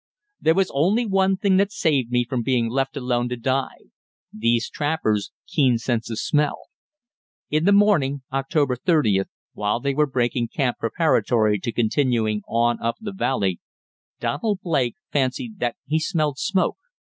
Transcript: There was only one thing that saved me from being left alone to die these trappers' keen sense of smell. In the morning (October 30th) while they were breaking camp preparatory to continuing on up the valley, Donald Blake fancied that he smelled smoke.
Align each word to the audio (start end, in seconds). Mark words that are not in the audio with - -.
There 0.39 0.55
was 0.55 0.71
only 0.73 1.05
one 1.05 1.37
thing 1.37 1.57
that 1.57 1.71
saved 1.71 2.09
me 2.09 2.25
from 2.27 2.41
being 2.41 2.69
left 2.71 2.97
alone 2.97 3.29
to 3.29 3.35
die 3.37 3.81
these 4.33 4.67
trappers' 4.67 5.31
keen 5.45 5.77
sense 5.77 6.09
of 6.09 6.17
smell. 6.17 6.69
In 7.51 7.65
the 7.65 7.71
morning 7.71 8.23
(October 8.33 8.75
30th) 8.75 9.27
while 9.53 9.79
they 9.79 9.93
were 9.93 10.07
breaking 10.07 10.47
camp 10.47 10.79
preparatory 10.79 11.59
to 11.59 11.71
continuing 11.71 12.41
on 12.47 12.81
up 12.81 12.95
the 12.99 13.13
valley, 13.13 13.59
Donald 14.19 14.61
Blake 14.63 14.95
fancied 15.11 15.59
that 15.59 15.75
he 15.85 15.99
smelled 15.99 16.39
smoke. 16.39 16.79